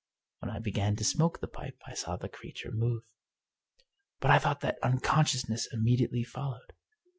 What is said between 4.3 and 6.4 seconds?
I thought that unconsciousness immediately